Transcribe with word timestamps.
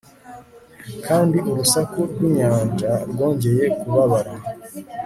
kandi 1.07 1.37
urusaku 1.49 1.97
rw'inyanja 2.11 2.91
rwongeye 3.11 3.63
kubabara 3.79 4.33